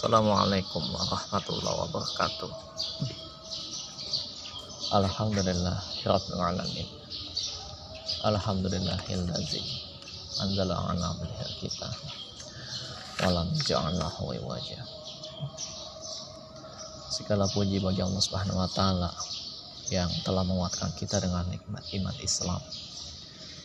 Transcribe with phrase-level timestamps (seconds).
[0.00, 2.48] Assalamualaikum warahmatullahi wabarakatuh.
[4.96, 5.76] Alhamdulillah
[6.08, 6.88] Rabbil Alamin.
[8.24, 9.60] Alhamdulillahillazi
[10.40, 11.92] Anzala ala bihir kita.
[13.28, 14.80] Walam ja'allahu wajah
[17.12, 19.12] Segala puji bagi Allah Subhanahu wa taala
[19.92, 22.64] yang telah menguatkan kita dengan nikmat iman Islam.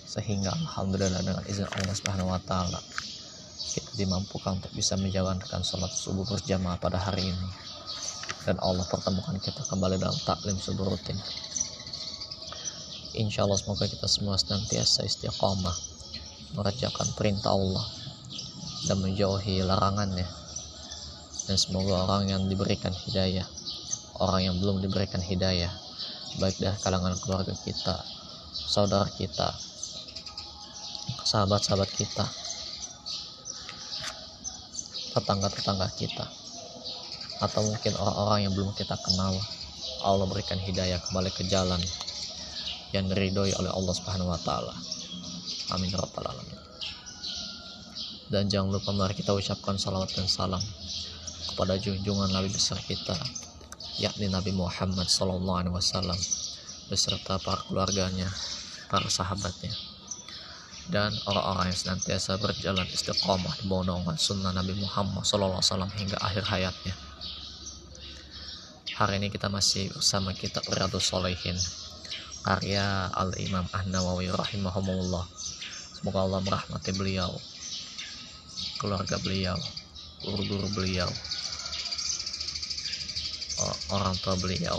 [0.03, 2.83] Sehingga alhamdulillah dengan izin Allah Subhanahu wa taala
[3.75, 7.49] kita dimampukan untuk bisa menjalankan sholat subuh berjamaah pada hari ini.
[8.47, 11.19] Dan Allah pertemukan kita kembali dalam taklim subuh rutin.
[13.19, 15.75] Insya Allah semoga kita semua senantiasa istiqomah
[16.55, 17.83] mengerjakan perintah Allah
[18.87, 20.27] dan menjauhi larangannya.
[21.45, 23.43] Dan semoga orang yang diberikan hidayah
[24.19, 25.71] orang yang belum diberikan hidayah
[26.39, 27.95] baik dari kalangan keluarga kita
[28.51, 29.51] saudara kita
[31.27, 32.23] sahabat-sahabat kita
[35.15, 36.27] tetangga-tetangga kita
[37.39, 39.31] atau mungkin orang-orang yang belum kita kenal
[40.03, 41.79] Allah berikan hidayah kembali ke jalan
[42.91, 44.75] yang diridhoi oleh Allah Subhanahu wa taala.
[45.71, 46.59] Amin ya rabbal alamin.
[48.27, 50.61] Dan jangan lupa mari kita ucapkan salawat dan salam
[51.51, 53.15] kepada junjungan Nabi besar kita
[53.95, 56.19] yakni Nabi Muhammad sallallahu alaihi wasallam
[56.91, 58.27] beserta para keluarganya,
[58.91, 59.94] para sahabatnya
[60.93, 66.93] dan orang-orang yang senantiasa berjalan istiqomah di naungan sunnah Nabi Muhammad SAW hingga akhir hayatnya.
[68.95, 71.57] Hari ini kita masih bersama kitab Riyadus Solehin
[72.45, 75.25] karya Al-Imam An-Nawawi rahimahumullah.
[75.97, 77.33] Semoga Allah merahmati beliau,
[78.77, 79.57] keluarga beliau,
[80.21, 81.09] guru-guru beliau,
[83.89, 84.77] orang tua beliau,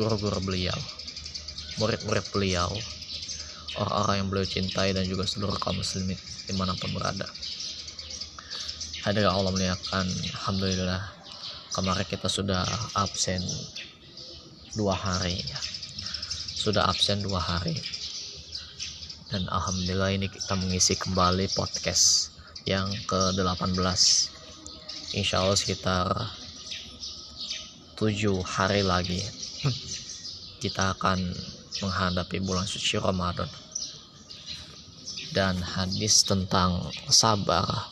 [0.00, 0.78] guru-guru beliau,
[1.76, 2.72] murid-murid beliau,
[3.80, 7.24] orang-orang yang beliau cintai dan juga seluruh kaum muslimin di mana pun berada.
[9.00, 10.04] Hadirin Allah muliakan
[10.36, 11.00] Alhamdulillah
[11.72, 12.68] kemarin kita sudah
[13.00, 13.40] absen
[14.76, 15.60] dua hari ya.
[16.60, 17.72] sudah absen dua hari.
[19.32, 22.34] Dan Alhamdulillah ini kita mengisi kembali podcast
[22.68, 23.78] yang ke-18
[25.16, 26.06] Insya Allah sekitar
[27.96, 29.18] tujuh hari lagi
[30.62, 31.18] kita akan
[31.80, 33.48] menghadapi bulan suci Ramadan
[35.30, 37.86] dan hadis tentang sabar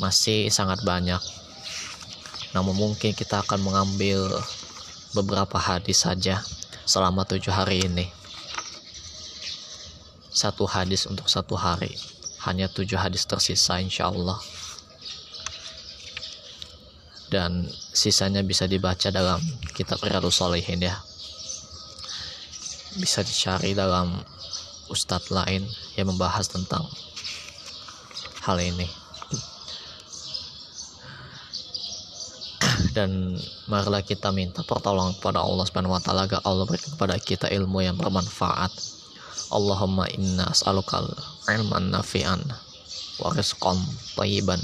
[0.00, 1.20] masih sangat banyak.
[2.56, 4.26] Namun mungkin kita akan mengambil
[5.14, 6.42] beberapa hadis saja
[6.88, 8.10] selama tujuh hari ini.
[10.30, 11.92] Satu hadis untuk satu hari.
[12.40, 14.40] Hanya tujuh hadis tersisa insya Allah.
[17.30, 19.38] Dan sisanya bisa dibaca dalam
[19.76, 20.96] kitab Riyadus Salihin ya.
[22.98, 24.18] Bisa dicari dalam
[24.90, 25.62] ustadz lain
[25.94, 26.82] yang membahas tentang
[28.42, 28.90] hal ini
[32.96, 33.38] dan
[33.70, 37.86] marilah kita minta pertolongan kepada Allah Subhanahu wa taala agar Allah berikan kepada kita ilmu
[37.86, 38.74] yang bermanfaat.
[39.50, 41.10] Allahumma inna as'alukal
[41.50, 42.42] ilman nafi'an
[43.18, 43.78] wa rizqan
[44.14, 44.62] thayyiban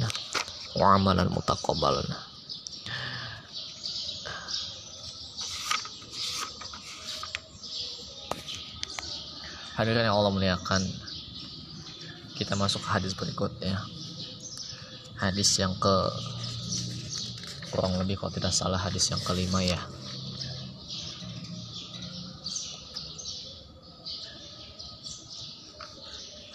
[0.78, 2.25] wa amalan mutaqabbalan.
[9.76, 10.80] Hadirin yang Allah muliakan
[12.40, 13.76] Kita masuk ke hadis berikutnya.
[15.20, 15.96] Hadis yang ke
[17.68, 19.76] Kurang lebih kalau tidak salah hadis yang kelima ya.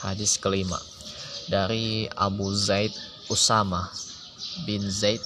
[0.01, 0.81] Hadis kelima.
[1.45, 2.89] Dari Abu Zaid
[3.29, 3.85] Usama
[4.65, 5.21] bin Zaid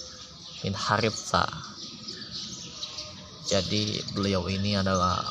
[0.59, 1.47] bin Haritha.
[3.47, 5.23] Jadi beliau ini adalah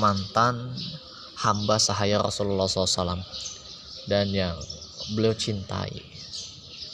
[0.00, 0.72] mantan
[1.42, 3.18] hamba sahaya Rasulullah SAW
[4.06, 4.54] dan yang
[5.18, 5.90] beliau cintai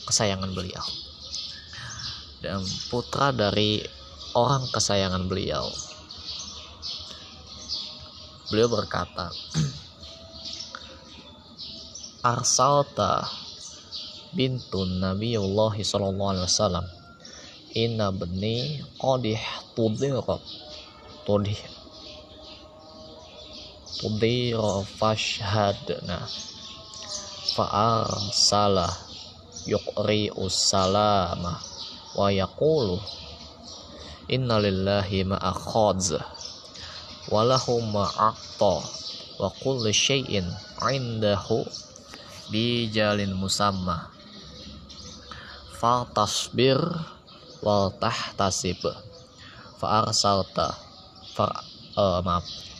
[0.08, 0.84] kesayangan beliau.
[2.40, 3.84] Dan putra dari
[4.32, 5.68] orang kesayangan beliau.
[8.48, 9.28] Beliau berkata
[12.32, 13.28] arsalta
[14.32, 16.86] bintun Nabiullah sallallahu alaihi wasallam.
[17.76, 19.36] Inna bni qadih
[19.76, 20.40] tudirat
[23.98, 26.22] tudira fashhadna
[27.54, 28.86] fa'arsala
[29.66, 31.58] yuqri salama
[32.14, 33.02] wa yaqulu
[34.30, 36.16] inna lillahi ma'akhadz
[37.28, 38.74] wa lahu ma'atta
[39.38, 40.46] wa kulli syai'in
[40.88, 41.66] indahu
[42.48, 44.08] bijalin musamma.
[45.78, 46.80] Fa tasbir
[47.62, 48.82] wa tahtasib.
[49.78, 50.74] Fa arsalta
[51.36, 51.46] fa
[51.94, 52.18] uh,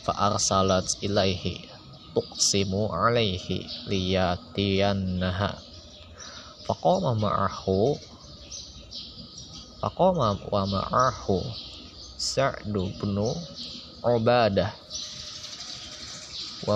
[0.05, 1.67] fa'arsalat ilaihi
[2.15, 5.57] tuqsimu alaihi liyatiyannaha.
[6.69, 7.97] Faqama ma'ahu
[9.79, 10.59] wa
[16.67, 16.75] wa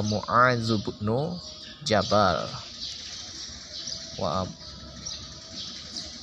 [1.84, 2.48] Jabal
[4.16, 4.48] wa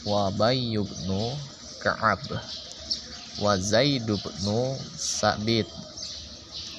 [0.09, 1.11] wa Bayy bin
[1.85, 2.25] Ka'ab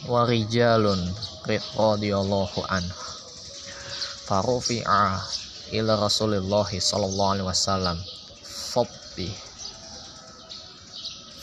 [0.08, 3.02] wa Zaid bin Sabit wa rijalun radhiyallahu anhu
[4.26, 5.20] farufi'a
[5.78, 7.98] ila Rasulullah sallallahu alaihi wasallam
[8.42, 9.30] fabbi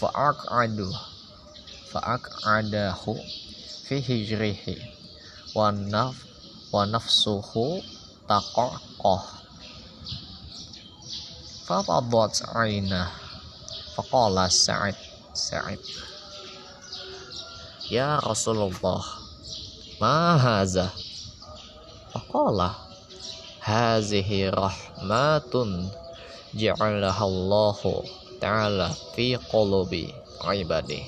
[0.00, 0.88] fa'aqadu
[1.92, 3.14] fa'aqadahu
[3.86, 4.74] fi hijrihi
[5.54, 6.16] wa naf
[6.72, 7.82] wa nafsuhu
[8.26, 9.22] taqaqah
[11.66, 13.12] fafadat aina
[13.94, 14.96] faqala Sa'id
[15.34, 15.80] Sa'id
[17.88, 19.00] Ya Rasulullah
[19.96, 20.92] Ma haza?
[22.12, 22.76] Faqala
[23.64, 25.88] Hazihi rahmatun
[26.52, 28.04] Ja'alaha Allahu
[28.36, 30.12] Ta'ala Fi qulubi
[30.52, 31.00] ibadi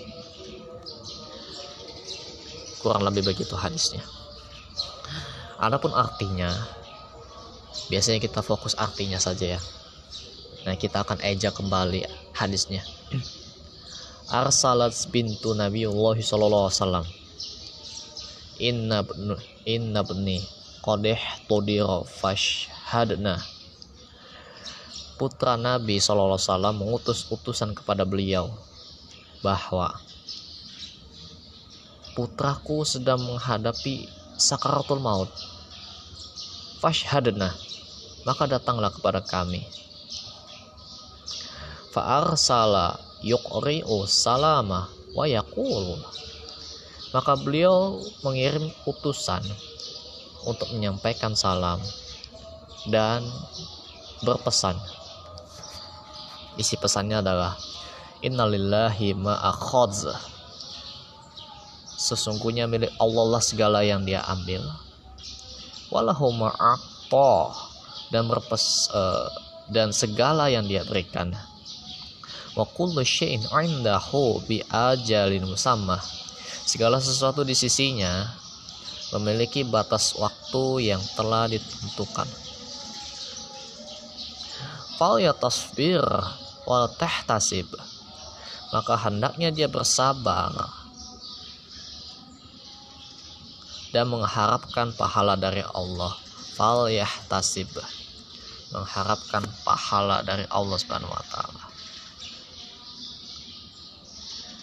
[2.80, 4.00] Kurang lebih begitu hadisnya.
[5.60, 6.48] Adapun artinya
[7.92, 9.60] Biasanya kita fokus artinya saja ya.
[10.64, 12.80] Nah kita akan ejak kembali hadisnya
[14.30, 17.06] arsalat bintu Nabiullah sallallahu alaihi wasallam.
[18.62, 19.02] Inna
[19.66, 20.38] inna bni
[20.86, 21.18] qadih
[21.50, 23.42] tudira fashhadna.
[25.18, 28.54] Putra Nabi sallallahu alaihi wasallam mengutus utusan kepada beliau
[29.42, 29.98] bahwa
[32.14, 34.06] putraku sedang menghadapi
[34.38, 35.28] sakaratul maut.
[36.78, 37.50] Fashhadna
[38.22, 39.66] maka datanglah kepada kami.
[41.90, 46.00] Fa'arsala yuqri'u salama wa yaqulu.
[47.10, 49.42] Maka beliau mengirim utusan
[50.46, 51.82] untuk menyampaikan salam
[52.88, 53.26] dan
[54.22, 54.78] berpesan.
[56.54, 57.56] Isi pesannya adalah
[58.22, 60.06] innalillahi ma'akhadz
[62.00, 64.64] sesungguhnya milik Allah lah segala yang dia ambil.
[65.92, 67.52] Walahu ma'aqta
[68.08, 69.28] dan berpes uh,
[69.68, 71.36] dan segala yang dia berikan
[72.58, 76.02] wa kullu syai'in 'indahu bi ajalin musamma
[76.70, 78.30] segala sesuatu di sisinya
[79.10, 82.28] memiliki batas waktu yang telah ditentukan.
[84.94, 86.04] Fal yatasbir
[86.68, 87.66] wal tahtasib.
[88.70, 90.54] Maka hendaknya dia bersabar
[93.90, 96.14] dan mengharapkan pahala dari Allah.
[96.54, 97.66] Fal yahtasib.
[98.70, 101.69] Mengharapkan pahala dari Allah Subhanahu wa taala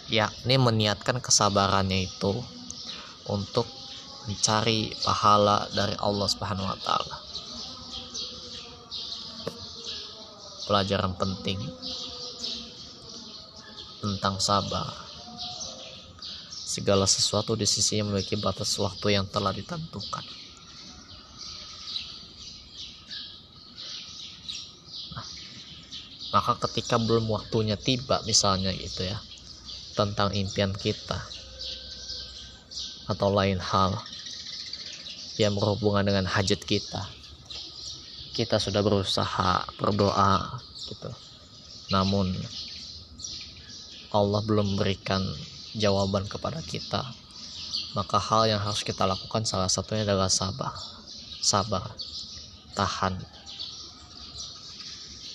[0.08, 2.32] yakni meniatkan kesabarannya itu
[3.28, 3.68] untuk
[4.24, 7.16] mencari pahala dari Allah Subhanahu wa taala.
[10.68, 11.60] Pelajaran penting
[14.00, 15.08] tentang sabar.
[16.68, 20.24] Segala sesuatu di sisi yang memiliki batas waktu yang telah ditentukan.
[25.16, 25.26] Nah,
[26.36, 29.18] maka ketika belum waktunya tiba misalnya gitu ya
[29.98, 31.18] tentang impian kita
[33.10, 33.98] atau lain hal
[35.42, 37.02] yang berhubungan dengan hajat kita.
[38.38, 41.10] Kita sudah berusaha berdoa gitu.
[41.90, 42.30] Namun
[44.14, 45.18] Allah belum memberikan
[45.74, 47.02] jawaban kepada kita.
[47.98, 50.70] Maka hal yang harus kita lakukan salah satunya adalah sabar.
[51.42, 51.90] Sabar.
[52.78, 53.18] Tahan.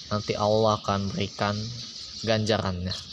[0.07, 1.57] Nanti Allah akan berikan
[2.23, 3.12] ganjarannya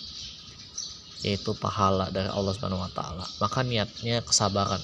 [1.20, 3.24] yaitu pahala dari Allah Subhanahu wa taala.
[3.40, 4.80] Maka niatnya kesabaran,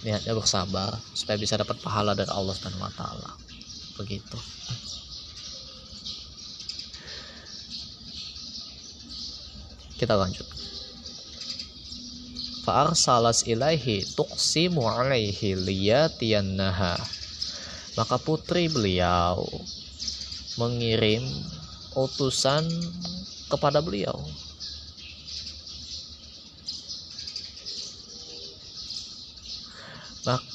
[0.00, 3.30] niatnya bersabar supaya bisa dapat pahala dari Allah Subhanahu wa taala.
[4.00, 4.38] Begitu.
[9.94, 10.48] Kita lanjut.
[12.64, 16.96] Fa'arsalas ilaihi tuqsimu alaihi liyatiyannaha.
[17.94, 19.44] Maka putri beliau
[20.58, 21.22] mengirim
[21.94, 22.66] utusan
[23.52, 24.18] kepada beliau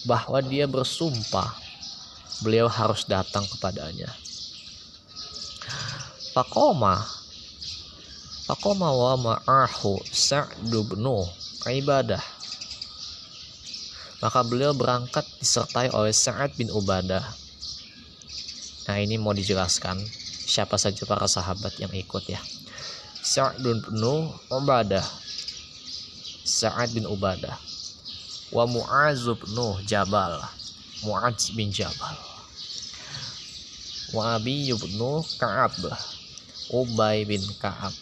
[0.09, 1.53] bahwa dia bersumpah
[2.41, 4.09] beliau harus datang kepadanya.
[6.33, 7.05] Fakoma
[8.49, 11.25] Fakoma wa ma'ahu Sa'du bnu
[11.69, 12.21] ibadah
[14.19, 17.23] Maka beliau berangkat disertai oleh Sa'ad bin Ubadah.
[18.89, 19.95] Nah ini mau dijelaskan
[20.49, 22.41] Siapa saja para sahabat yang ikut ya.
[23.21, 23.79] Sa'ad bin
[24.49, 25.05] Ubadah.
[26.43, 27.68] Sa'ad bin Ubadah
[28.50, 30.41] wa Mu'az bin Jabal.
[31.06, 32.18] Mu'az bin Jabal.
[34.10, 35.01] Wa Abi bin
[35.38, 35.77] Ka'ab.
[36.74, 37.94] Ubay bin Ka'ab.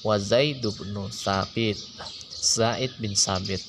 [0.00, 1.76] Wa Zaid bin Sabit.
[2.32, 3.60] Zaid bin Sabit.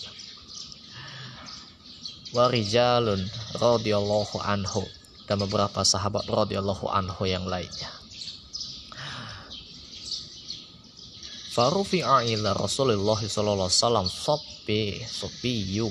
[2.32, 3.20] Wa rijalun
[3.60, 4.88] radhiyallahu anhu.
[5.28, 7.97] Dan beberapa sahabat radhiyallahu anhu yang lainnya
[11.58, 15.82] Farufi'a ila Rasulullah sallallahu alaihi wasallam sopi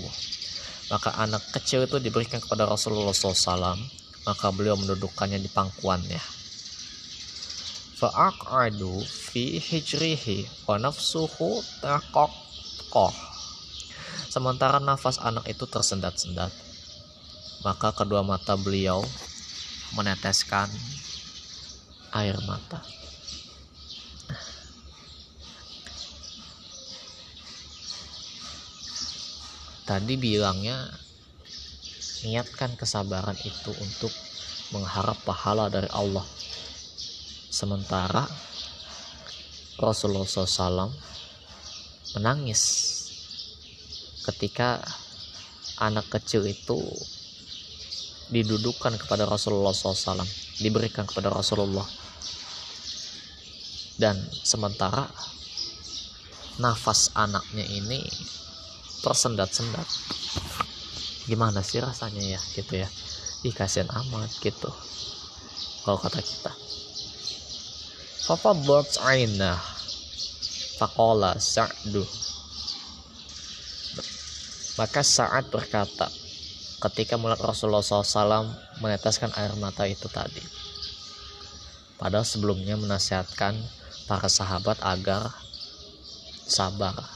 [0.86, 3.74] maka anak kecil itu diberikan kepada Rasulullah SAW
[4.22, 6.22] maka beliau mendudukkannya di pangkuannya.
[7.98, 13.14] Fa'aq'adu fi hijrihi wa nafsuhu taqaqqah
[14.30, 16.54] sementara nafas anak itu tersendat-sendat
[17.66, 19.02] maka kedua mata beliau
[19.98, 20.70] meneteskan
[22.14, 22.95] air mata
[29.86, 30.90] tadi bilangnya
[32.26, 34.10] niatkan kesabaran itu untuk
[34.74, 36.26] mengharap pahala dari Allah.
[37.54, 38.26] Sementara
[39.78, 40.90] Rasulullah SAW
[42.18, 42.62] menangis
[44.26, 44.82] ketika
[45.78, 46.82] anak kecil itu
[48.34, 50.26] didudukan kepada Rasulullah SAW
[50.58, 51.86] diberikan kepada Rasulullah.
[53.96, 55.08] Dan sementara
[56.60, 58.02] nafas anaknya ini
[59.06, 59.86] tersendat-sendat.
[61.30, 62.90] Gimana sih rasanya ya gitu ya?
[63.46, 64.66] Ih kasihan amat gitu.
[65.86, 66.50] Kalau kata kita.
[68.26, 69.54] Fafadlat aina
[70.82, 72.02] Faqala Sa'du.
[74.74, 76.10] Maka saat berkata
[76.76, 78.52] Ketika melihat Rasulullah SAW
[78.84, 80.44] meneteskan air mata itu tadi.
[81.96, 83.56] Padahal sebelumnya menasihatkan
[84.04, 85.32] para sahabat agar
[86.44, 87.15] sabar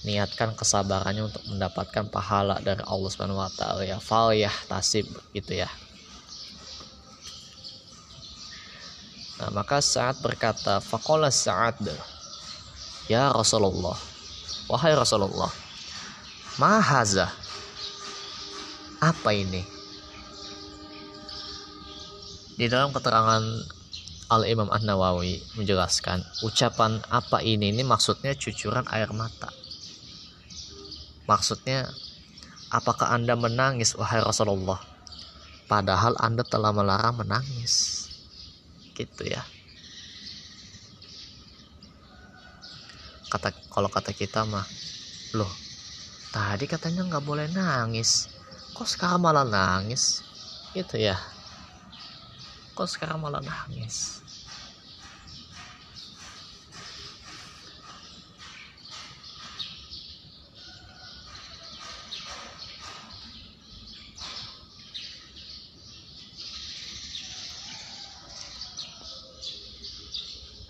[0.00, 4.00] niatkan kesabarannya untuk mendapatkan pahala dari Allah Subhanahu wa taala ya.
[4.00, 5.04] Fal ya tasib
[5.36, 5.68] gitu ya.
[9.40, 11.80] Nah, maka saat berkata faqala Sa'ad
[13.08, 13.96] ya Rasulullah
[14.68, 15.48] wahai Rasulullah
[16.60, 17.32] mahaza
[19.00, 19.64] apa ini?
[22.60, 23.40] Di dalam keterangan
[24.28, 27.72] Al Imam An Nawawi menjelaskan ucapan apa ini?
[27.72, 29.48] Ini maksudnya cucuran air mata
[31.30, 31.86] Maksudnya,
[32.74, 34.82] apakah Anda menangis, wahai Rasulullah?
[35.70, 38.10] Padahal Anda telah melarang menangis.
[38.98, 39.46] Gitu ya.
[43.30, 44.66] Kata kalau kata kita mah,
[45.38, 45.52] loh,
[46.34, 48.26] tadi katanya nggak boleh nangis.
[48.74, 50.26] Kok sekarang malah nangis?
[50.74, 51.14] Gitu ya.
[52.74, 54.19] Kok sekarang malah nangis?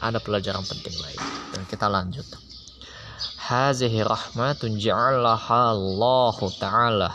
[0.00, 1.20] Ada pelajaran penting lain.
[1.52, 2.24] Dan kita lanjut.
[3.36, 7.10] Hazihi rahmatun ja'alaha Allah taala.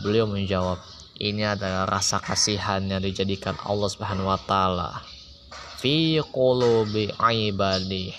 [0.00, 0.78] Beliau menjawab
[1.20, 5.02] ini adalah rasa kasihan yang dijadikan Allah Subhanahu wa taala
[5.80, 8.14] fi qulubi ibadi.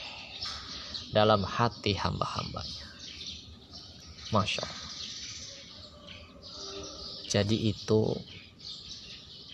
[1.11, 2.88] Dalam hati hamba-hambanya.
[4.31, 4.91] Masya Allah.
[7.27, 8.15] Jadi itu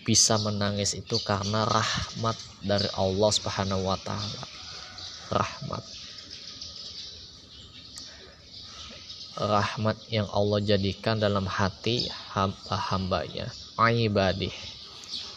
[0.08, 2.32] bisa menangis itu karena rahmat
[2.64, 4.44] dari Allah Subhanahu wa taala.
[5.28, 5.84] Rahmat.
[9.36, 13.52] Rahmat yang Allah jadikan dalam hati hamba-hambanya.
[13.76, 14.56] Ibadih.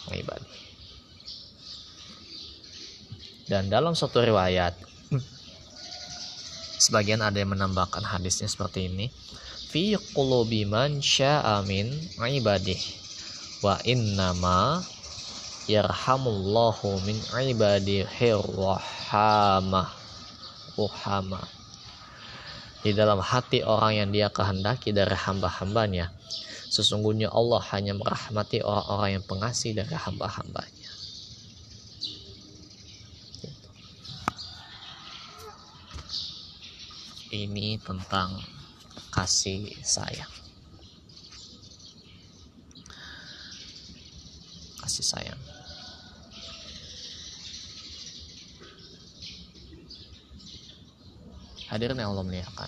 [0.08, 0.60] Ibadih.
[3.52, 4.80] Dan dalam satu riwayat
[6.80, 9.12] sebagian ada yang menambahkan hadisnya seperti ini
[9.68, 13.01] fi qulubi man syaa min ibadih
[13.62, 14.82] wa innama
[15.70, 19.86] yarhamullahu min ibadihi rahama.
[22.82, 26.10] Di dalam hati orang yang dia kehendaki dari hamba-hambanya
[26.72, 30.90] sesungguhnya Allah hanya merahmati orang-orang yang pengasih dari hamba-hambanya.
[37.32, 38.44] Ini tentang
[39.14, 40.41] kasih sayang
[44.82, 45.38] kasih sayang.
[51.72, 52.68] Hadirin yang Allah muliakan.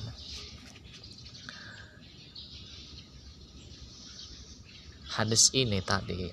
[5.14, 6.32] Hadis ini tadi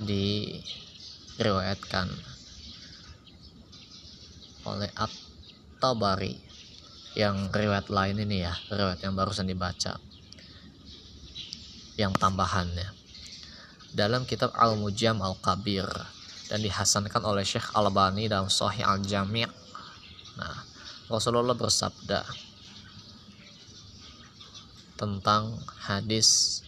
[0.00, 2.08] diriwayatkan
[4.64, 6.40] oleh At-Tabari
[7.16, 9.98] yang riwayat lain ini ya, riwayat yang barusan dibaca
[11.96, 12.95] yang tambahannya
[13.96, 15.88] dalam kitab Al-Mujam Al-Kabir
[16.52, 19.48] dan dihasankan oleh Syekh Al-Bani dalam Sahih Al-Jami'
[20.36, 20.56] nah
[21.08, 22.28] Rasulullah bersabda
[25.00, 25.56] tentang
[25.88, 26.60] hadis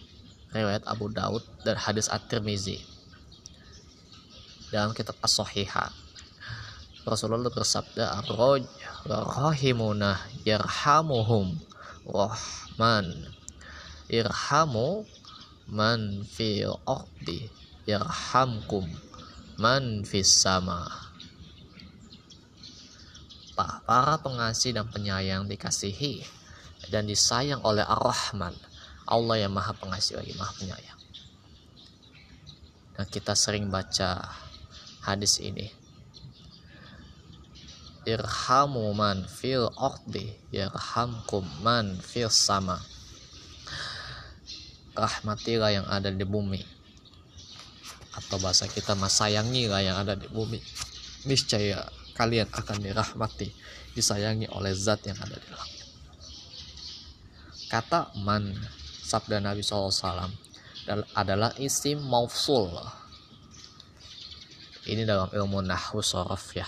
[0.56, 2.80] riwayat Abu Daud dan hadis At-Tirmizi
[4.68, 5.92] dalam kitab As-Sahihah.
[7.08, 8.68] Rasulullah bersabda ar-raj
[9.08, 11.56] rahimuna yarhamuhum
[12.04, 13.32] rahman.
[14.12, 15.08] Irhamu
[15.68, 17.52] man fil ardi
[17.84, 18.88] yarhamkum.
[19.60, 20.88] Man fis sama.
[23.58, 26.22] Para pengasih dan penyayang dikasihi
[26.94, 28.54] dan disayang oleh Ar-Rahman.
[29.08, 31.00] Allah yang maha pengasih lagi maha penyayang.
[32.94, 34.30] Dan kita sering baca
[35.02, 35.75] hadis ini.
[38.06, 42.78] Irhamu man fil ardi yarhamkum man fil sama
[44.98, 46.58] rahmatilah yang ada di bumi.
[48.18, 50.58] Atau bahasa kita mas sayangilah yang ada di bumi.
[51.24, 51.86] Niscaya
[52.18, 53.54] kalian akan dirahmati
[53.94, 55.86] disayangi oleh zat yang ada di langit.
[57.70, 58.54] Kata man
[59.06, 60.34] sabda Nabi SAW
[61.14, 62.72] adalah isim mausul.
[64.88, 66.64] Ini dalam ilmu nahwu sorof ya.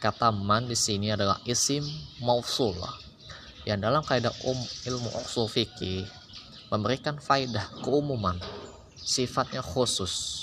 [0.00, 1.84] Kata man di sini adalah isim
[2.24, 2.76] mausul.
[3.68, 4.56] Yang dalam kaidah um
[4.88, 6.08] ilmu usul fikih
[6.72, 8.40] memberikan faidah keumuman
[9.04, 10.40] sifatnya khusus.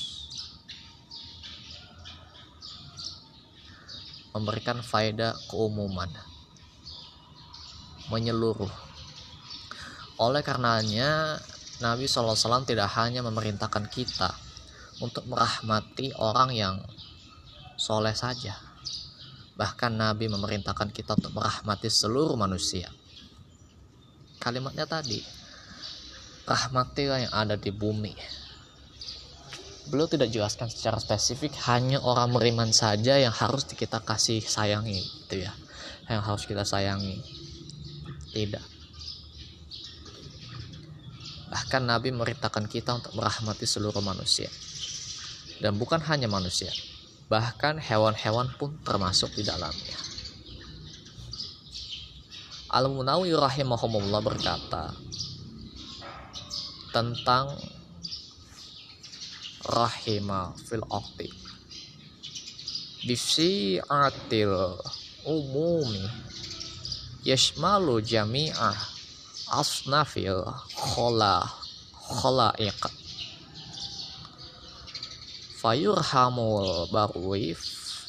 [4.32, 6.08] Memberikan faedah keumuman.
[8.14, 8.72] Menyeluruh.
[10.22, 11.42] Oleh karenanya
[11.82, 14.30] Nabi SAW tidak hanya memerintahkan kita
[15.02, 16.76] untuk merahmati orang yang
[17.76, 18.56] soleh saja.
[19.58, 22.88] Bahkan Nabi memerintahkan kita untuk merahmati seluruh manusia.
[24.40, 25.41] Kalimatnya tadi
[26.52, 28.12] rahmatilah yang ada di bumi.
[29.88, 35.48] Beliau tidak jelaskan secara spesifik hanya orang beriman saja yang harus kita kasih sayangi gitu
[35.48, 35.52] ya.
[36.12, 37.24] Yang harus kita sayangi.
[38.36, 38.66] Tidak.
[41.52, 44.48] Bahkan Nabi merintahkan kita untuk merahmati seluruh manusia.
[45.60, 46.72] Dan bukan hanya manusia
[47.32, 49.96] bahkan hewan-hewan pun termasuk di dalamnya.
[52.68, 54.92] Al-Munawi rahimahumullah berkata
[56.92, 57.56] tentang
[59.66, 61.28] rahima fil okti
[63.90, 64.78] atil
[65.26, 66.06] umumi
[67.26, 68.78] yashmalu jami'ah
[69.50, 71.46] asnafil khola
[72.02, 72.82] khola'iq
[75.62, 77.62] fayurhamul barwif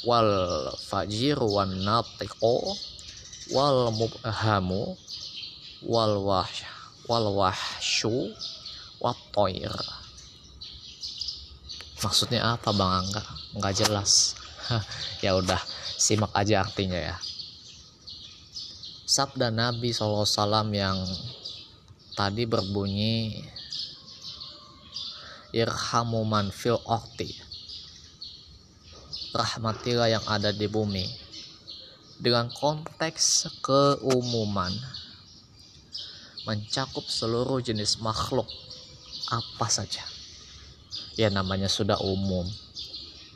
[0.08, 0.32] wal
[0.80, 2.74] fajir wan natiqo
[3.54, 4.96] wal mubhamu
[5.84, 6.64] wal wahsh
[7.06, 8.32] wal wahsyu
[9.02, 9.74] watoir
[12.02, 13.22] maksudnya apa bang Angga?
[13.56, 14.34] Nggak jelas.
[15.22, 15.62] Ya udah
[16.02, 17.14] simak aja artinya ya.
[19.06, 20.26] Sabda Nabi SAW
[20.74, 20.98] yang
[22.18, 23.38] tadi berbunyi
[25.54, 27.38] irhamu man fil okti
[29.30, 31.06] rahmatilah yang ada di bumi.
[32.18, 34.74] Dengan konteks keumuman
[36.50, 38.50] mencakup seluruh jenis makhluk
[39.32, 40.04] apa saja.
[41.16, 42.44] Ya namanya sudah umum.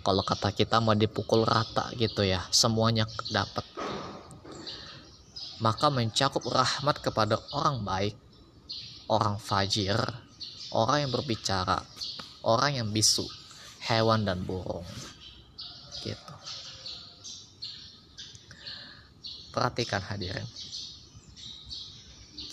[0.04, 3.64] Kalau kata kita mau dipukul rata gitu ya semuanya dapat.
[5.56, 8.14] Maka mencakup rahmat kepada orang baik
[9.08, 9.96] orang fajir
[10.74, 11.78] orang yang berbicara
[12.44, 13.24] orang yang bisu
[13.88, 14.84] hewan dan burung.
[16.04, 16.34] Gitu.
[19.50, 20.44] Perhatikan hadirin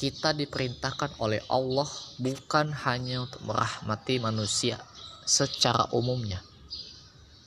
[0.03, 1.87] kita diperintahkan oleh Allah
[2.19, 4.75] bukan hanya untuk merahmati manusia
[5.23, 6.43] secara umumnya.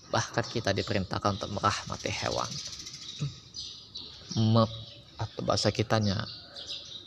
[0.09, 2.49] Bahkan kita diperintahkan untuk merahmati hewan.
[4.41, 4.65] Me,
[5.21, 6.25] atau bahasa kitanya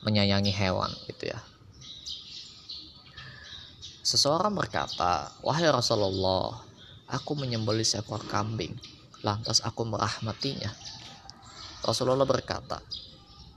[0.05, 1.41] menyayangi hewan gitu ya.
[4.05, 6.62] Seseorang berkata wahai Rasulullah
[7.09, 8.77] aku menyembelih seekor kambing
[9.25, 10.69] lantas aku merahmatinya.
[11.81, 12.85] Rasulullah berkata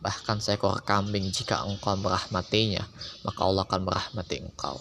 [0.02, 2.82] bahkan seekor kambing jika engkau merahmatinya
[3.22, 4.76] maka Allah akan merahmati engkau.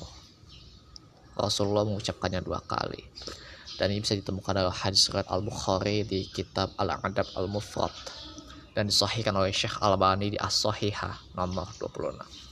[1.37, 3.05] Rasulullah mengucapkannya dua kali.
[3.79, 7.89] Dan ini bisa ditemukan dalam hadis surat Al-Bukhari di kitab Al-Adab Al-Mufrad.
[8.77, 12.51] Dan disahihkan oleh Syekh Al-Bani di As-Sahihah nomor 26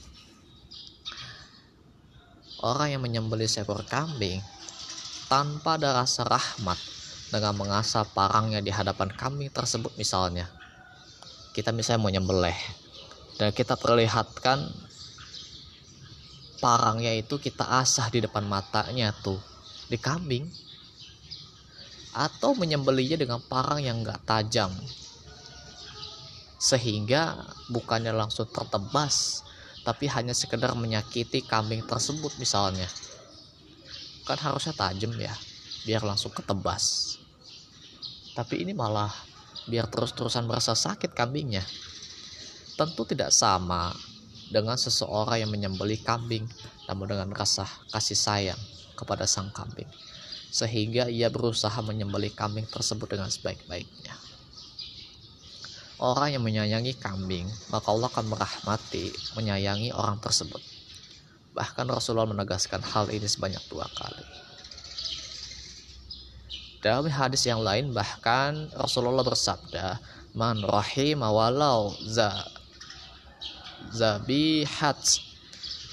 [2.60, 4.40] orang yang menyembelih seekor kambing
[5.32, 6.76] tanpa ada rasa rahmat
[7.32, 10.50] dengan mengasah parangnya di hadapan kambing tersebut misalnya
[11.60, 12.56] kita misalnya mau nyembelih.
[13.36, 14.64] Dan kita perlihatkan
[16.64, 19.36] parangnya itu kita asah di depan matanya tuh
[19.92, 20.48] di kambing.
[22.16, 24.72] Atau menyembelihnya dengan parang yang enggak tajam.
[26.56, 27.36] Sehingga
[27.68, 29.44] bukannya langsung tertebas
[29.80, 32.88] tapi hanya sekedar menyakiti kambing tersebut misalnya.
[34.24, 35.32] Kan harusnya tajam ya
[35.84, 37.16] biar langsung ketebas.
[38.36, 39.29] Tapi ini malah
[39.68, 41.64] biar terus-terusan merasa sakit kambingnya.
[42.78, 43.92] Tentu tidak sama
[44.48, 46.48] dengan seseorang yang menyembelih kambing
[46.88, 48.60] namun dengan rasa kasih sayang
[48.96, 49.88] kepada sang kambing.
[50.50, 54.16] Sehingga ia berusaha menyembelih kambing tersebut dengan sebaik-baiknya.
[56.00, 60.64] Orang yang menyayangi kambing maka Allah akan merahmati menyayangi orang tersebut.
[61.52, 64.39] Bahkan Rasulullah menegaskan hal ini sebanyak dua kali
[66.80, 70.00] dalam hadis yang lain bahkan Rasulullah bersabda,
[70.32, 72.32] "Man rahima walau za
[73.92, 74.96] zabihat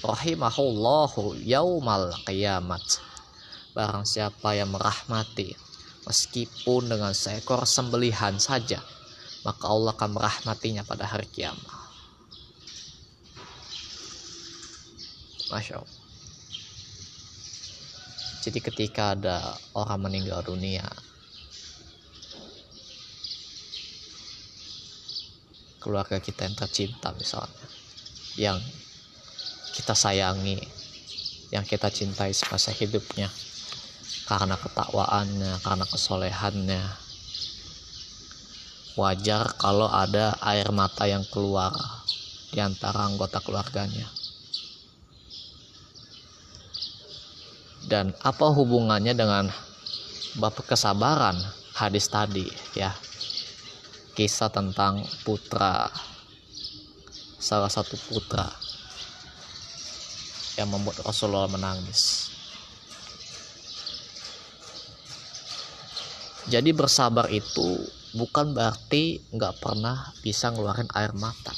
[0.00, 3.04] rahimahullahu yaumal qiyamat."
[3.76, 5.52] Barang siapa yang merahmati
[6.08, 8.80] meskipun dengan seekor sembelihan saja,
[9.44, 11.68] maka Allah akan merahmatinya pada hari kiamat.
[15.52, 15.97] Masya Allah.
[18.48, 20.80] Jadi ketika ada orang meninggal dunia,
[25.84, 27.68] keluarga kita yang tercinta misalnya,
[28.40, 28.56] yang
[29.76, 30.56] kita sayangi,
[31.52, 33.28] yang kita cintai semasa hidupnya,
[34.24, 36.84] karena ketakwaannya, karena kesolehannya,
[38.96, 41.76] wajar kalau ada air mata yang keluar
[42.48, 44.17] di antara anggota keluarganya.
[47.88, 49.48] Dan apa hubungannya dengan
[50.36, 51.40] bab kesabaran?
[51.72, 52.44] Hadis tadi
[52.76, 52.92] ya.
[54.12, 55.88] Kisah tentang putra.
[57.40, 58.44] Salah satu putra
[60.60, 62.28] yang membuat Rasulullah menangis.
[66.50, 67.78] Jadi bersabar itu
[68.12, 71.54] bukan berarti nggak pernah bisa ngeluarin air mata.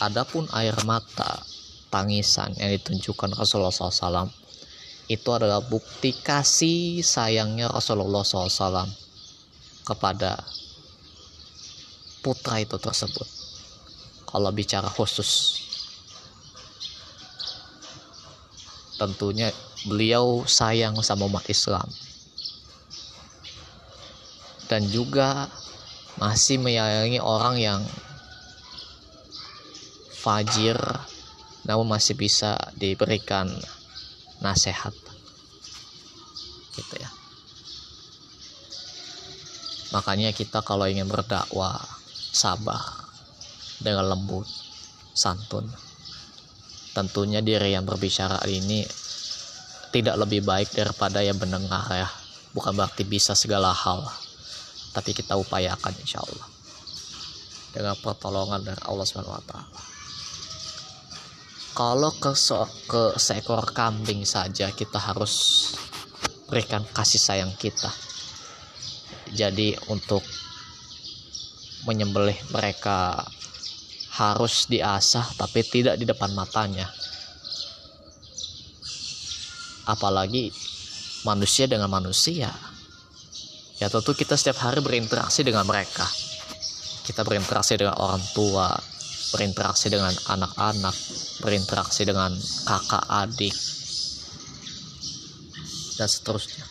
[0.00, 1.49] Adapun air mata
[1.90, 4.30] tangisan yang ditunjukkan Rasulullah SAW
[5.10, 8.86] itu adalah bukti kasih sayangnya Rasulullah SAW
[9.82, 10.38] kepada
[12.22, 13.26] putra itu tersebut.
[14.30, 15.58] Kalau bicara khusus
[19.00, 19.50] tentunya
[19.88, 21.88] beliau sayang sama umat Islam.
[24.68, 25.50] Dan juga
[26.20, 27.82] masih menyayangi orang yang
[30.14, 30.76] fajir
[31.64, 33.48] namun masih bisa diberikan
[34.40, 34.94] nasihat.
[36.72, 37.10] Gitu ya.
[39.90, 41.82] Makanya kita kalau ingin berdakwah
[42.30, 42.78] sabar
[43.82, 44.46] dengan lembut
[45.16, 45.66] santun
[46.94, 48.86] tentunya diri yang berbicara ini
[49.90, 52.08] tidak lebih baik daripada yang mendengar ya.
[52.50, 54.06] Bukan berarti bisa segala hal
[54.90, 56.48] tapi kita upayakan insya Allah.
[57.70, 59.99] Dengan pertolongan dari Allah Subhanahu wa taala
[61.80, 65.32] kalau ke, so ke seekor kambing saja kita harus
[66.44, 67.88] berikan kasih sayang kita.
[69.32, 70.20] Jadi untuk
[71.88, 73.24] menyembelih mereka
[74.12, 76.84] harus diasah tapi tidak di depan matanya.
[79.88, 80.52] Apalagi
[81.24, 82.52] manusia dengan manusia.
[83.80, 86.04] Ya tentu kita setiap hari berinteraksi dengan mereka.
[87.08, 88.68] Kita berinteraksi dengan orang tua
[89.30, 90.96] berinteraksi dengan anak-anak,
[91.42, 92.34] berinteraksi dengan
[92.66, 93.54] kakak adik,
[95.94, 96.66] dan seterusnya.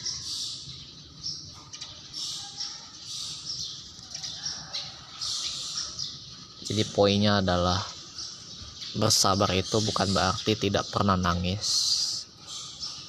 [6.70, 7.82] Jadi poinnya adalah
[8.94, 11.66] bersabar itu bukan berarti tidak pernah nangis,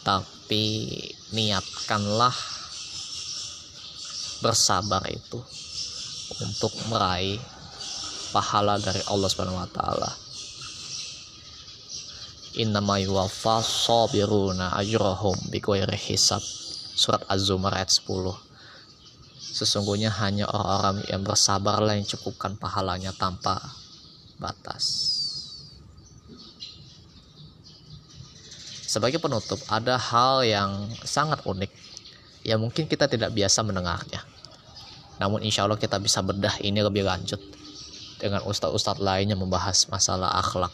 [0.01, 0.97] tapi
[1.37, 2.33] niatkanlah
[4.41, 5.45] bersabar itu
[6.41, 7.37] untuk meraih
[8.31, 10.11] pahala dari Allah Subhanahu wa taala.
[12.59, 16.43] Innama yuwaffas sabiruna ajrahum bighairi hisab.
[17.01, 18.11] Surat Az-Zumar ayat 10.
[19.39, 23.59] Sesungguhnya hanya orang-orang yang bersabarlah yang cukupkan pahalanya tanpa
[24.39, 25.17] batas.
[28.91, 31.71] Sebagai penutup, ada hal yang sangat unik
[32.43, 34.27] yang mungkin kita tidak biasa mendengarnya.
[35.23, 37.60] Namun insya Allah kita bisa bedah ini lebih lanjut
[38.21, 40.71] dengan ustadz-ustadz lainnya membahas masalah akhlak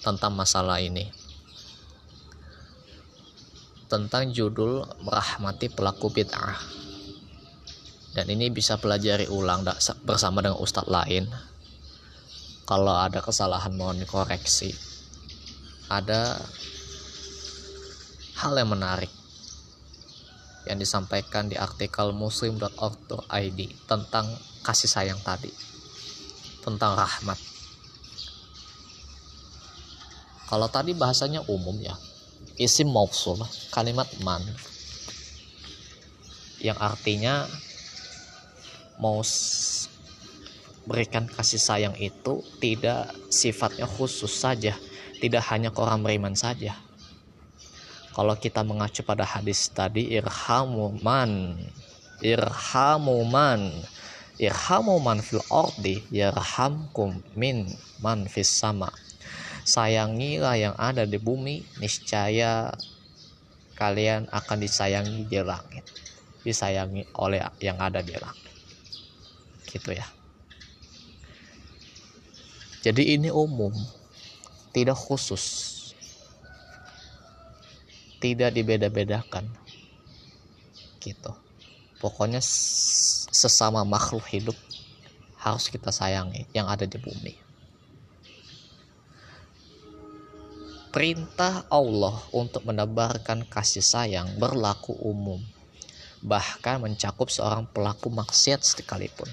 [0.00, 1.10] tentang masalah ini.
[3.90, 6.54] Tentang judul merahmati pelaku bid'ah.
[8.14, 9.66] Dan ini bisa pelajari ulang
[10.06, 11.26] bersama dengan ustadz lain.
[12.70, 14.70] Kalau ada kesalahan mohon dikoreksi.
[15.90, 16.38] Ada
[18.38, 19.10] hal yang menarik
[20.70, 24.26] yang disampaikan di artikel muslim.org.id tentang
[24.62, 25.50] kasih sayang tadi
[26.60, 27.38] tentang rahmat.
[30.50, 31.94] Kalau tadi bahasanya umum ya
[32.58, 33.40] isim mausul
[33.72, 34.42] kalimat man.
[36.60, 37.48] Yang artinya
[39.00, 39.24] mau
[40.84, 44.76] berikan kasih sayang itu tidak sifatnya khusus saja
[45.20, 46.74] tidak hanya ke orang beriman saja.
[48.10, 51.54] Kalau kita mengacu pada hadis tadi irhamu man
[52.24, 53.70] irhamu man
[54.40, 57.68] irhamu man fil ordi yarhamkum min
[58.00, 58.88] man fis sama.
[59.68, 62.72] Sayangilah yang ada di bumi niscaya
[63.76, 65.84] kalian akan disayangi di langit.
[66.40, 68.54] Disayangi oleh yang ada di langit.
[69.68, 70.08] Gitu ya.
[72.80, 73.76] Jadi ini umum
[74.72, 75.76] tidak khusus.
[78.16, 79.44] Tidak dibeda-bedakan.
[80.96, 81.32] Gitu.
[82.00, 82.40] Pokoknya
[83.40, 84.56] sesama makhluk hidup
[85.40, 87.32] harus kita sayangi yang ada di bumi
[90.92, 95.40] perintah Allah untuk menebarkan kasih sayang berlaku umum
[96.20, 99.28] bahkan mencakup seorang pelaku maksiat sekalipun.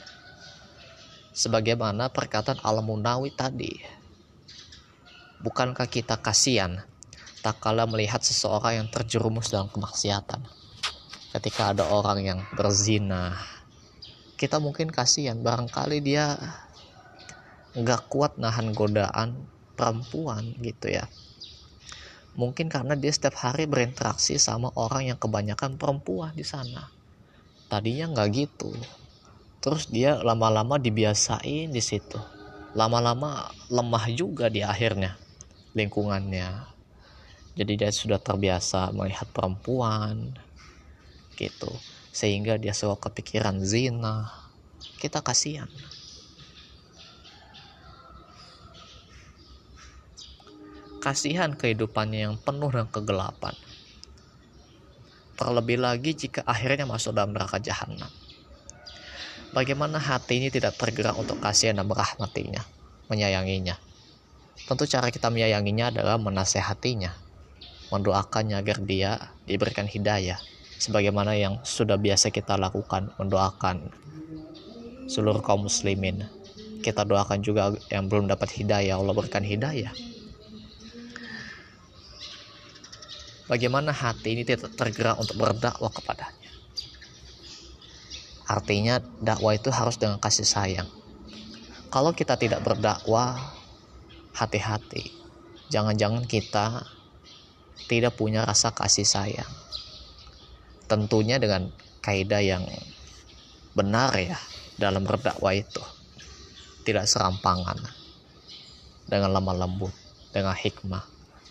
[1.36, 3.78] Sebagaimana perkataan Al-Munawi tadi.
[5.38, 6.82] Bukankah kita kasihan
[7.46, 10.41] tak kala melihat seseorang yang terjerumus dalam kemaksiatan?
[11.38, 13.38] Ketika ada orang yang berzina,
[14.38, 16.38] kita mungkin kasihan barangkali dia
[17.73, 21.06] nggak kuat nahan godaan perempuan gitu ya
[22.38, 26.93] Mungkin karena dia setiap hari berinteraksi sama orang yang kebanyakan perempuan di sana.
[27.65, 28.69] Tadinya nggak gitu.
[29.58, 32.21] Terus dia lama-lama dibiasain di situ.
[32.78, 35.17] Lama-lama lemah juga di akhirnya
[35.73, 36.78] lingkungannya.
[37.58, 40.38] Jadi dia sudah terbiasa melihat perempuan
[41.41, 41.73] gitu.
[42.18, 44.34] Sehingga dia selalu kepikiran zina.
[44.98, 45.70] Kita kasihan.
[51.08, 53.56] kasihan kehidupannya yang penuh dengan kegelapan.
[55.40, 58.12] Terlebih lagi jika akhirnya masuk dalam neraka jahanam.
[59.56, 62.60] Bagaimana hati ini tidak tergerak untuk kasihan dan merahmatinya,
[63.08, 63.80] menyayanginya.
[64.68, 67.16] Tentu cara kita menyayanginya adalah menasehatinya,
[67.94, 70.42] mendoakannya agar dia diberikan hidayah,
[70.78, 73.90] sebagaimana yang sudah biasa kita lakukan, mendoakan
[75.10, 76.26] seluruh kaum muslimin.
[76.82, 79.92] Kita doakan juga yang belum dapat hidayah, Allah berikan hidayah.
[83.48, 86.52] bagaimana hati ini tidak tergerak untuk berdakwah kepadanya.
[88.48, 90.88] Artinya dakwah itu harus dengan kasih sayang.
[91.92, 93.36] Kalau kita tidak berdakwah,
[94.36, 95.12] hati-hati.
[95.68, 96.84] Jangan-jangan kita
[97.92, 99.52] tidak punya rasa kasih sayang.
[100.88, 101.69] Tentunya dengan
[102.02, 102.63] kaidah yang
[103.76, 104.39] benar ya
[104.80, 105.84] dalam berdakwah itu.
[106.88, 107.78] Tidak serampangan.
[109.08, 109.93] Dengan lemah lembut,
[110.32, 111.04] dengan hikmah.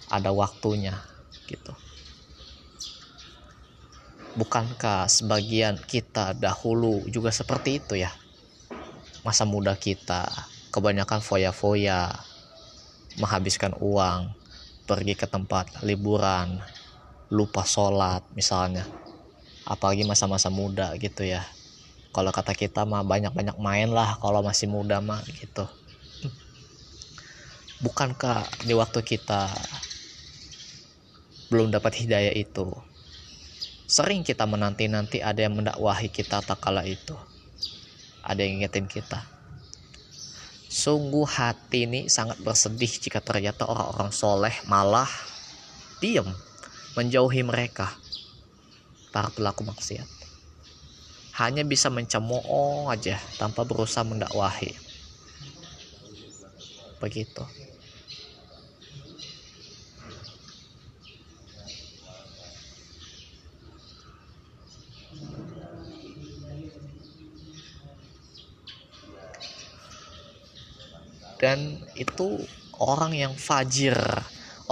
[0.09, 0.97] Ada waktunya
[1.47, 1.75] gitu
[4.37, 8.13] bukankah sebagian kita dahulu juga seperti itu ya
[9.25, 10.29] masa muda kita
[10.69, 12.13] kebanyakan foya-foya
[13.17, 14.37] menghabiskan uang
[14.85, 16.61] pergi ke tempat liburan
[17.33, 18.85] lupa sholat misalnya
[19.67, 21.43] apalagi masa-masa muda gitu ya
[22.15, 25.67] kalau kata kita mah banyak-banyak main lah kalau masih muda mah gitu
[27.85, 29.51] bukankah di waktu kita
[31.51, 32.71] belum dapat hidayah itu
[33.87, 37.15] Sering kita menanti-nanti ada yang mendakwahi kita tak kala itu.
[38.27, 39.23] Ada yang ingetin kita.
[40.67, 45.07] Sungguh hati ini sangat bersedih jika ternyata orang-orang soleh malah
[46.03, 46.27] diam
[46.99, 47.95] menjauhi mereka
[49.17, 50.05] para pelaku maksiat.
[51.41, 54.77] Hanya bisa mencemooh aja tanpa berusaha mendakwahi.
[57.01, 57.45] Begitu.
[71.37, 72.49] dan itu
[72.81, 73.97] orang yang fajir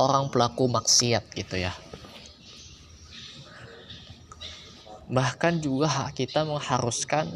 [0.00, 1.83] orang pelaku maksiat gitu ya
[5.08, 7.28] bahkan juga kita mengharuskan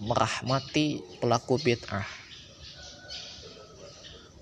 [0.00, 2.04] merahmati pelaku bid'ah.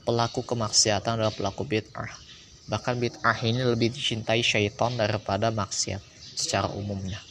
[0.05, 2.11] Pelaku kemaksiatan adalah pelaku bid'ah.
[2.69, 6.03] Bahkan bid'ah ini lebih dicintai syaitan daripada maksiat
[6.35, 7.23] secara umumnya.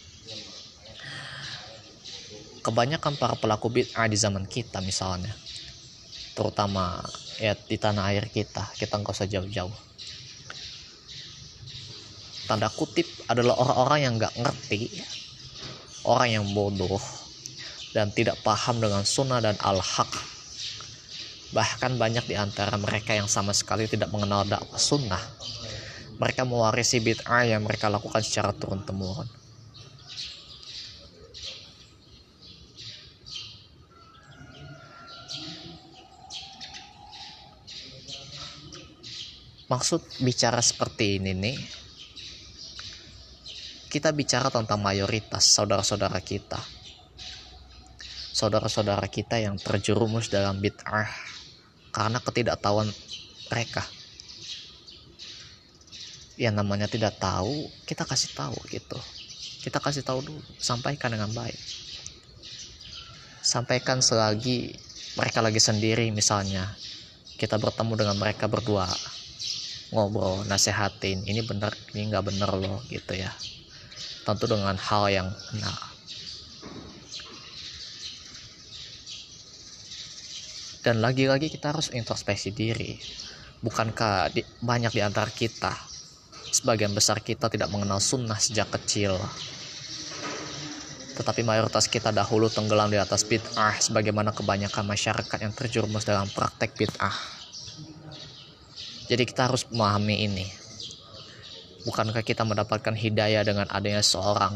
[2.64, 5.36] Kebanyakan para pelaku bid'ah di zaman kita misalnya
[6.34, 6.98] terutama
[7.38, 9.74] ya di tanah air kita kita nggak usah jauh-jauh.
[12.44, 14.80] Tanda kutip adalah orang-orang yang nggak ngerti
[16.04, 17.00] orang yang bodoh
[17.96, 20.12] dan tidak paham dengan sunnah dan al-haq.
[21.54, 25.22] Bahkan banyak di antara mereka yang sama sekali tidak mengenal dakwah sunnah.
[26.18, 29.30] Mereka mewarisi bid'ah yang mereka lakukan secara turun-temurun.
[39.70, 41.58] Maksud bicara seperti ini nih
[43.94, 46.58] kita bicara tentang mayoritas saudara-saudara kita.
[48.34, 51.06] Saudara-saudara kita yang terjerumus dalam bid'ah
[51.94, 52.90] karena ketidaktahuan
[53.54, 53.86] mereka.
[56.42, 58.98] Yang namanya tidak tahu kita kasih tahu gitu.
[59.62, 61.62] Kita kasih tahu dulu sampaikan dengan baik.
[63.46, 64.74] Sampaikan selagi
[65.14, 66.66] mereka lagi sendiri misalnya.
[67.38, 68.90] Kita bertemu dengan mereka berdua
[69.94, 73.30] ngobrol nasehatin ini benar ini nggak benar loh gitu ya
[74.24, 75.94] tentu dengan hal yang benar.
[80.84, 83.00] Dan lagi-lagi kita harus introspeksi diri.
[83.64, 85.72] Bukankah di, banyak di antara kita
[86.52, 89.16] sebagian besar kita tidak mengenal sunnah sejak kecil?
[91.16, 96.76] Tetapi mayoritas kita dahulu tenggelam di atas bid'ah sebagaimana kebanyakan masyarakat yang terjerumus dalam praktek
[96.76, 97.16] bid'ah.
[99.08, 100.63] Jadi kita harus memahami ini.
[101.84, 104.56] Bukankah kita mendapatkan hidayah dengan adanya seorang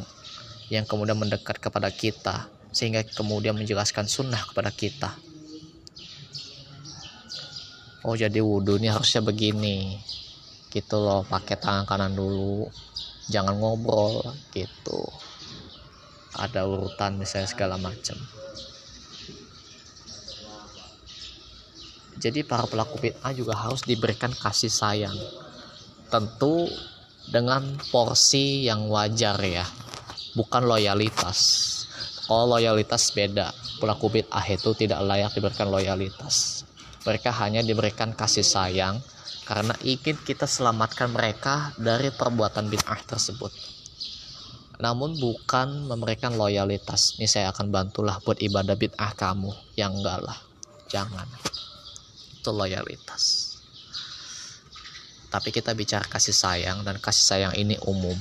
[0.72, 5.12] yang kemudian mendekat kepada kita sehingga kemudian menjelaskan sunnah kepada kita.
[8.08, 10.00] Oh jadi wudhu ini harusnya begini.
[10.72, 12.72] Gitu loh pakai tangan kanan dulu.
[13.28, 14.24] Jangan ngobrol
[14.56, 15.04] gitu.
[16.38, 18.16] Ada urutan misalnya segala macam.
[22.18, 25.18] Jadi para pelaku bid'ah juga harus diberikan kasih sayang.
[26.10, 26.66] Tentu
[27.28, 29.66] dengan porsi yang wajar ya.
[30.36, 31.38] Bukan loyalitas.
[32.28, 33.52] Kalau loyalitas beda.
[33.78, 36.66] Pelaku bid'ah itu tidak layak diberikan loyalitas.
[37.06, 39.00] Mereka hanya diberikan kasih sayang
[39.48, 43.54] karena ingin kita selamatkan mereka dari perbuatan bid'ah tersebut.
[44.82, 47.16] Namun bukan memberikan loyalitas.
[47.18, 49.54] Ini saya akan bantulah buat ibadah bid'ah kamu.
[49.80, 50.38] Yang enggak lah.
[50.88, 51.28] Jangan
[52.38, 53.57] itu loyalitas
[55.38, 58.18] tapi kita bicara kasih sayang dan kasih sayang ini umum.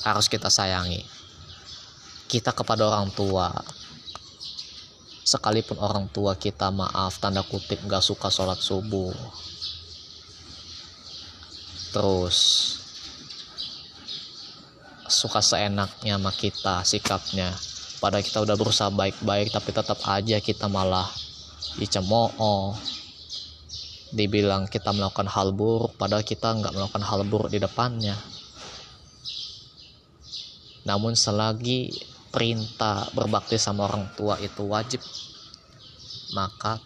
[0.00, 1.04] Harus kita sayangi.
[2.24, 3.52] Kita kepada orang tua.
[5.20, 9.12] Sekalipun orang tua kita maaf tanda kutip gak suka sholat subuh.
[11.92, 12.38] Terus
[15.04, 17.52] suka seenaknya sama kita sikapnya.
[18.00, 21.12] Pada kita udah berusaha baik-baik tapi tetap aja kita malah
[21.76, 22.72] dicemooh
[24.14, 28.14] dibilang kita melakukan hal buruk padahal kita nggak melakukan hal buruk di depannya.
[30.86, 31.90] Namun selagi
[32.30, 35.02] perintah berbakti sama orang tua itu wajib
[36.38, 36.78] maka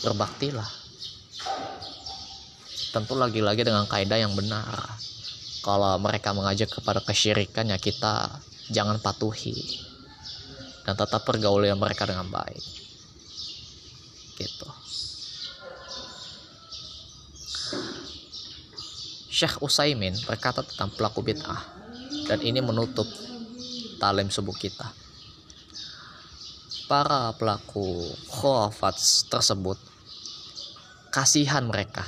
[0.00, 0.68] berbaktilah.
[2.90, 4.96] Tentu lagi-lagi dengan kaidah yang benar.
[5.60, 8.40] Kalau mereka mengajak kepada kesyirikan ya kita
[8.72, 9.52] jangan patuhi
[10.88, 12.64] dan tetap pergauli mereka dengan baik.
[14.40, 14.79] Gitu
[19.30, 21.62] Syekh Usaimin berkata tentang pelaku bid'ah
[22.26, 23.06] dan ini menutup
[24.02, 24.90] talim subuh kita.
[26.90, 28.98] Para pelaku khurafat
[29.30, 29.78] tersebut
[31.14, 32.02] kasihan mereka.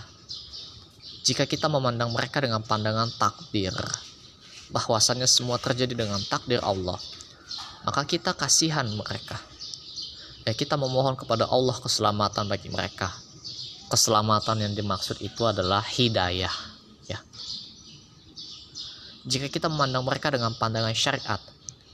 [1.22, 3.70] Jika kita memandang mereka dengan pandangan takdir,
[4.74, 6.98] bahwasannya semua terjadi dengan takdir Allah,
[7.86, 9.38] maka kita kasihan mereka.
[10.42, 13.14] Ya kita memohon kepada Allah keselamatan bagi mereka.
[13.86, 16.71] Keselamatan yang dimaksud itu adalah hidayah
[19.22, 21.38] jika kita memandang mereka dengan pandangan syariat,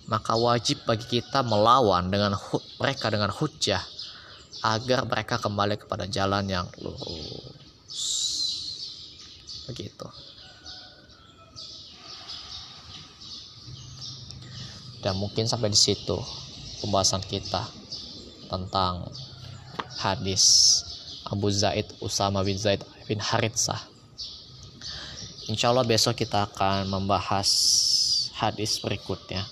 [0.08, 2.32] maka wajib bagi kita melawan dengan
[2.80, 3.84] mereka dengan hujah
[4.64, 8.00] agar mereka kembali kepada jalan yang lurus.
[9.68, 10.08] Begitu.
[15.04, 16.16] Dan mungkin sampai di situ
[16.82, 17.62] pembahasan kita
[18.48, 19.06] tentang
[20.00, 20.42] hadis
[21.28, 23.97] Abu Zaid Usama bin Zaid bin Haritsah
[25.48, 27.48] Insya Allah besok kita akan membahas
[28.36, 29.48] hadis berikutnya.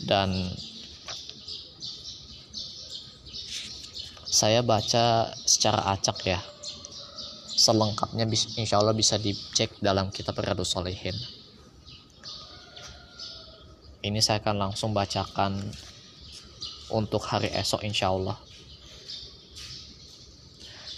[0.00, 0.32] Dan
[4.24, 6.40] saya baca secara acak ya.
[7.60, 8.24] Selengkapnya
[8.56, 11.12] insya Allah bisa dicek dalam kitab Riyadus Solihin
[14.00, 15.60] ini saya akan langsung bacakan
[16.90, 18.36] untuk hari esok insya Allah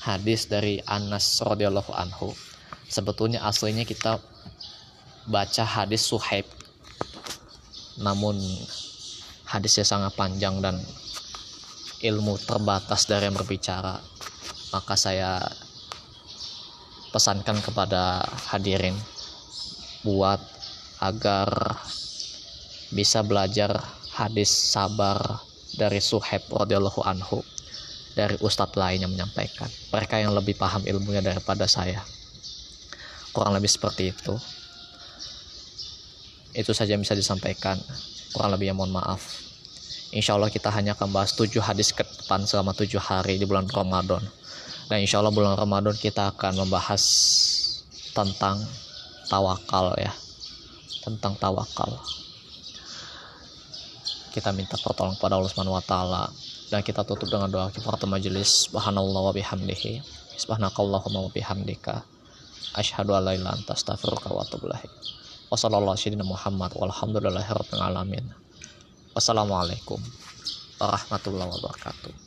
[0.06, 2.30] hadis dari Anas radhiyallahu anhu
[2.92, 4.20] sebetulnya aslinya kita
[5.24, 6.44] baca hadis Suhaib.
[7.96, 8.36] Namun
[9.48, 10.76] hadisnya sangat panjang dan
[12.04, 13.96] ilmu terbatas dari yang berbicara.
[14.76, 15.40] Maka saya
[17.12, 18.96] pesankan kepada hadirin
[20.04, 20.40] buat
[21.00, 21.80] agar
[22.92, 23.72] bisa belajar
[24.12, 25.40] hadis sabar
[25.80, 27.40] dari Suhaib radhiyallahu anhu
[28.12, 29.68] dari ustadz lain yang menyampaikan.
[29.88, 32.04] Mereka yang lebih paham ilmunya daripada saya
[33.32, 34.36] kurang lebih seperti itu.
[36.52, 37.80] Itu saja yang bisa disampaikan.
[38.36, 39.20] Kurang lebih ya mohon maaf.
[40.12, 43.64] Insya Allah kita hanya akan bahas tujuh hadis ke depan selama tujuh hari di bulan
[43.64, 44.20] Ramadan.
[44.92, 47.02] Dan insya Allah bulan Ramadan kita akan membahas
[48.12, 48.60] tentang
[49.32, 50.12] tawakal ya.
[51.00, 51.96] Tentang tawakal.
[54.36, 56.28] Kita minta pertolongan kepada Allah Subhanahu wa taala.
[56.68, 60.00] Dan kita tutup dengan doa kifaratul majelis subhanallah wa bihamdihi.
[60.36, 62.11] Subhanakallahumma wa bihamdika
[62.74, 64.92] asyhadu an la ilaha anta astaghfiruka wa atubu ilaik.
[69.12, 70.00] Wassalamualaikum
[70.80, 72.21] warahmatullahi wabarakatuh